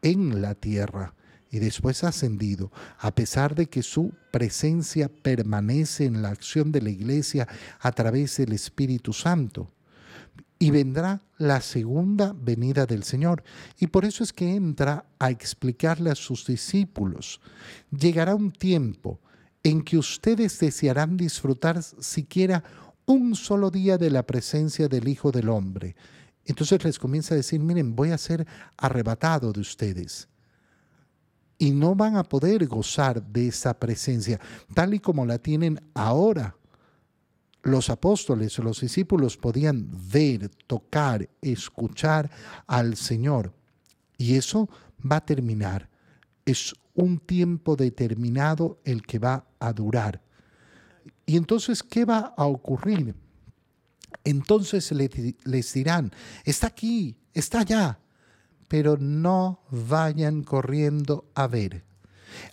en 0.00 0.40
la 0.40 0.54
tierra 0.54 1.14
y 1.50 1.58
después 1.58 2.04
ascendido, 2.04 2.70
a 2.98 3.14
pesar 3.14 3.54
de 3.54 3.66
que 3.66 3.82
su 3.82 4.12
presencia 4.30 5.08
permanece 5.08 6.04
en 6.04 6.22
la 6.22 6.28
acción 6.28 6.72
de 6.72 6.82
la 6.82 6.90
iglesia 6.90 7.48
a 7.80 7.92
través 7.92 8.36
del 8.36 8.52
Espíritu 8.52 9.12
Santo. 9.12 9.70
Y 10.58 10.70
vendrá 10.70 11.22
la 11.38 11.60
segunda 11.60 12.34
venida 12.36 12.84
del 12.84 13.04
Señor. 13.04 13.44
Y 13.78 13.86
por 13.86 14.04
eso 14.04 14.24
es 14.24 14.32
que 14.32 14.56
entra 14.56 15.06
a 15.18 15.30
explicarle 15.30 16.10
a 16.10 16.16
sus 16.16 16.46
discípulos. 16.46 17.40
Llegará 17.96 18.34
un 18.34 18.50
tiempo 18.50 19.20
en 19.62 19.82
que 19.82 19.96
ustedes 19.96 20.58
desearán 20.58 21.16
disfrutar 21.16 21.82
siquiera 21.82 22.64
un 23.06 23.36
solo 23.36 23.70
día 23.70 23.98
de 23.98 24.10
la 24.10 24.24
presencia 24.24 24.88
del 24.88 25.08
Hijo 25.08 25.30
del 25.30 25.48
Hombre. 25.48 25.94
Entonces 26.44 26.84
les 26.84 26.98
comienza 26.98 27.34
a 27.34 27.36
decir, 27.36 27.60
miren, 27.60 27.94
voy 27.94 28.10
a 28.10 28.18
ser 28.18 28.46
arrebatado 28.76 29.52
de 29.52 29.60
ustedes 29.60 30.28
y 31.58 31.72
no 31.72 31.94
van 31.94 32.16
a 32.16 32.22
poder 32.22 32.66
gozar 32.66 33.22
de 33.22 33.48
esa 33.48 33.78
presencia 33.78 34.40
tal 34.74 34.94
y 34.94 35.00
como 35.00 35.26
la 35.26 35.38
tienen 35.38 35.80
ahora. 35.94 36.54
Los 37.62 37.90
apóstoles 37.90 38.58
los 38.60 38.80
discípulos 38.80 39.36
podían 39.36 39.90
ver, 40.10 40.48
tocar, 40.66 41.28
escuchar 41.42 42.30
al 42.66 42.96
Señor. 42.96 43.52
Y 44.16 44.36
eso 44.36 44.68
va 45.00 45.16
a 45.16 45.24
terminar. 45.26 45.88
Es 46.46 46.74
un 46.94 47.18
tiempo 47.18 47.76
determinado 47.76 48.80
el 48.84 49.02
que 49.02 49.18
va 49.18 49.44
a 49.58 49.72
durar. 49.72 50.22
Y 51.26 51.36
entonces, 51.36 51.82
¿qué 51.82 52.04
va 52.04 52.32
a 52.36 52.46
ocurrir? 52.46 53.14
Entonces 54.24 54.90
les 54.92 55.72
dirán, 55.72 56.12
está 56.44 56.68
aquí, 56.68 57.16
está 57.34 57.60
allá, 57.60 57.98
pero 58.68 58.96
no 58.98 59.60
vayan 59.70 60.42
corriendo 60.42 61.24
a 61.34 61.46
ver. 61.46 61.84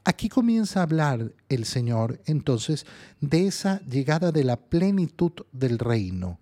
Aquí 0.03 0.29
comienza 0.29 0.79
a 0.79 0.83
hablar 0.83 1.33
el 1.49 1.65
Señor 1.65 2.21
entonces 2.25 2.85
de 3.19 3.47
esa 3.47 3.81
llegada 3.81 4.31
de 4.31 4.43
la 4.43 4.57
plenitud 4.57 5.33
del 5.51 5.79
reino, 5.79 6.39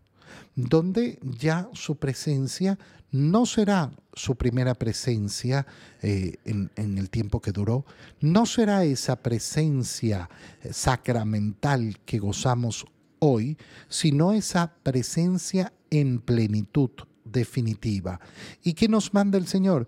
donde 0.55 1.19
ya 1.23 1.67
su 1.73 1.97
presencia 1.97 2.77
no 3.11 3.45
será 3.45 3.91
su 4.13 4.35
primera 4.35 4.75
presencia 4.75 5.65
eh, 6.01 6.37
en, 6.45 6.71
en, 6.75 6.97
el 6.97 7.09
tiempo 7.09 7.41
que 7.41 7.51
duró, 7.51 7.85
no 8.21 8.45
será 8.45 8.83
esa 8.83 9.15
presencia 9.17 10.29
sacramental 10.71 11.99
que 12.05 12.19
gozamos 12.19 12.85
hoy, 13.19 13.57
sino 13.87 14.33
esa 14.33 14.73
presencia 14.83 15.73
en 15.89 16.19
plenitud 16.19 16.91
definitiva. 17.23 18.19
¿Y 18.63 18.73
qué 18.73 18.87
nos 18.87 19.13
manda 19.13 19.37
el 19.37 19.47
Señor? 19.47 19.87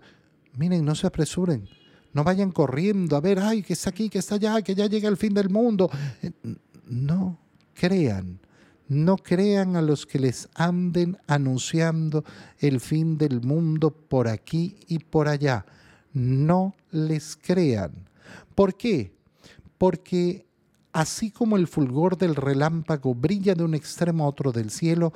Miren, 0.56 0.84
no 0.84 0.94
se 0.94 1.06
apresuren, 1.06 1.68
no 2.12 2.24
vayan 2.24 2.50
corriendo 2.50 3.16
a 3.16 3.20
ver, 3.20 3.38
ay, 3.38 3.62
que 3.62 3.74
está 3.74 3.90
aquí, 3.90 4.08
que 4.08 4.18
está 4.18 4.36
allá, 4.36 4.62
que 4.62 4.74
ya 4.74 4.86
llega 4.86 5.08
el 5.08 5.16
fin 5.16 5.34
del 5.34 5.50
mundo. 5.50 5.90
Eh, 6.22 6.30
no 6.88 7.38
crean, 7.74 8.40
no 8.88 9.16
crean 9.16 9.76
a 9.76 9.82
los 9.82 10.06
que 10.06 10.18
les 10.18 10.48
anden 10.54 11.18
anunciando 11.26 12.24
el 12.58 12.80
fin 12.80 13.18
del 13.18 13.42
mundo 13.42 13.90
por 13.90 14.28
aquí 14.28 14.78
y 14.88 14.98
por 14.98 15.28
allá. 15.28 15.66
No 16.12 16.74
les 16.90 17.36
crean. 17.36 17.92
¿Por 18.54 18.76
qué? 18.76 19.12
Porque 19.76 20.46
así 20.92 21.30
como 21.30 21.58
el 21.58 21.66
fulgor 21.66 22.16
del 22.16 22.34
relámpago 22.34 23.14
brilla 23.14 23.54
de 23.54 23.64
un 23.64 23.74
extremo 23.74 24.24
a 24.24 24.28
otro 24.28 24.52
del 24.52 24.70
cielo, 24.70 25.12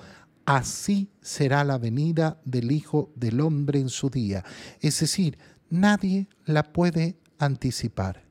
así 0.46 1.11
será 1.20 1.64
la 1.64 1.79
venida 1.79 2.40
del 2.44 2.72
Hijo 2.72 3.11
del 3.14 3.40
Hombre 3.40 3.81
en 3.81 3.88
su 3.88 4.11
día. 4.11 4.44
Es 4.81 5.00
decir, 5.00 5.38
nadie 5.68 6.29
la 6.44 6.72
puede 6.72 7.16
anticipar. 7.38 8.22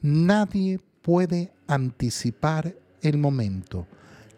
Nadie 0.00 0.80
puede 1.02 1.52
anticipar 1.66 2.76
el 3.02 3.18
momento. 3.18 3.86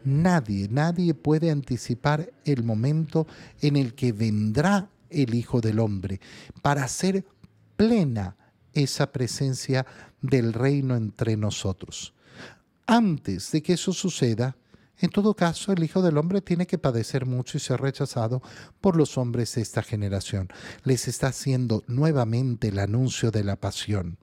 Nadie, 0.04 0.68
nadie 0.68 1.14
puede 1.14 1.50
anticipar 1.50 2.30
el 2.44 2.62
momento 2.62 3.26
en 3.62 3.76
el 3.76 3.94
que 3.94 4.12
vendrá 4.12 4.90
el 5.08 5.34
Hijo 5.34 5.60
del 5.60 5.78
Hombre 5.78 6.20
para 6.60 6.84
hacer 6.84 7.24
plena 7.76 8.36
esa 8.74 9.12
presencia 9.12 9.86
del 10.20 10.52
reino 10.52 10.96
entre 10.96 11.36
nosotros. 11.36 12.12
Antes 12.86 13.50
de 13.52 13.62
que 13.62 13.74
eso 13.74 13.92
suceda, 13.92 14.56
en 14.98 15.10
todo 15.10 15.34
caso, 15.34 15.72
el 15.72 15.82
Hijo 15.82 16.02
del 16.02 16.18
Hombre 16.18 16.40
tiene 16.40 16.66
que 16.66 16.78
padecer 16.78 17.26
mucho 17.26 17.56
y 17.56 17.60
ser 17.60 17.80
rechazado 17.80 18.42
por 18.80 18.96
los 18.96 19.18
hombres 19.18 19.54
de 19.54 19.62
esta 19.62 19.82
generación. 19.82 20.48
Les 20.84 21.08
está 21.08 21.28
haciendo 21.28 21.82
nuevamente 21.88 22.68
el 22.68 22.78
anuncio 22.78 23.30
de 23.30 23.44
la 23.44 23.56
pasión. 23.56 24.18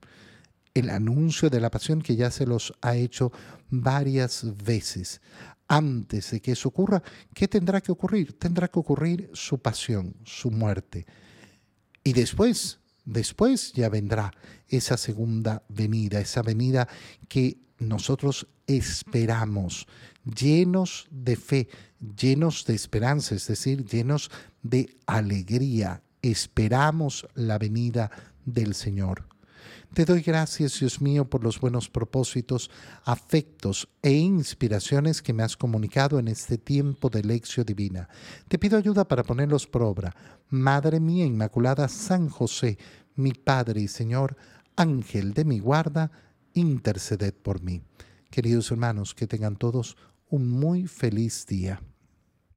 El 0.74 0.90
anuncio 0.90 1.50
de 1.50 1.60
la 1.60 1.70
pasión 1.70 2.02
que 2.02 2.16
ya 2.16 2.32
se 2.32 2.46
los 2.46 2.74
ha 2.82 2.96
hecho 2.96 3.34
varias 3.70 4.46
veces. 4.64 5.22
Antes 5.68 6.32
de 6.32 6.42
que 6.42 6.54
eso 6.54 6.70
ocurra, 6.70 7.04
¿qué 7.34 7.48
tendrá 7.48 7.82
que 7.82 7.92
ocurrir? 7.92 8.38
Tendrá 8.40 8.70
que 8.70 8.80
ocurrir 8.80 9.30
su 9.34 9.60
pasión, 9.60 10.16
su 10.24 10.52
muerte. 10.52 11.06
Y 12.04 12.14
después, 12.14 12.80
después 13.04 13.74
ya 13.74 13.90
vendrá 13.90 14.34
esa 14.68 14.96
segunda 14.96 15.64
venida, 15.68 16.22
esa 16.22 16.42
venida 16.42 16.88
que 17.28 17.58
nosotros 17.82 18.48
esperamos, 18.68 19.88
llenos 20.24 21.08
de 21.10 21.36
fe, 21.36 21.68
llenos 22.16 22.64
de 22.66 22.76
esperanza, 22.76 23.36
es 23.36 23.48
decir, 23.48 23.86
llenos 23.86 24.30
de 24.62 24.96
alegría. 25.08 26.04
Esperamos 26.22 27.28
la 27.34 27.58
venida 27.58 28.12
del 28.46 28.76
Señor. 28.76 29.26
Te 29.94 30.06
doy 30.06 30.22
gracias, 30.22 30.80
Dios 30.80 31.02
mío, 31.02 31.30
por 31.30 31.44
los 31.44 31.60
buenos 31.60 31.90
propósitos, 31.90 32.70
afectos 33.04 33.90
e 34.02 34.12
inspiraciones 34.12 35.22
que 35.22 35.34
me 35.34 35.44
has 35.44 35.58
comunicado 35.58 36.20
en 36.20 36.28
este 36.28 36.58
tiempo 36.58 37.10
de 37.10 37.24
lección 37.24 37.66
divina. 37.66 38.08
Te 38.48 38.60
pido 38.60 38.78
ayuda 38.78 39.06
para 39.08 39.24
ponerlos 39.24 39.68
por 39.68 39.82
obra. 39.82 40.16
Madre 40.50 41.00
mía 41.00 41.26
Inmaculada, 41.26 41.88
San 41.90 42.30
José, 42.30 42.78
mi 43.16 43.34
Padre 43.34 43.82
y 43.82 43.88
Señor, 43.88 44.38
Ángel 44.76 45.34
de 45.34 45.46
mi 45.46 45.60
guarda, 45.60 46.12
interceded 46.54 47.34
por 47.34 47.62
mí. 47.62 47.82
Queridos 48.30 48.72
hermanos, 48.72 49.14
que 49.14 49.28
tengan 49.28 49.56
todos 49.56 49.98
un 50.30 50.50
muy 50.50 50.88
feliz 50.88 51.46
día. 51.46 51.82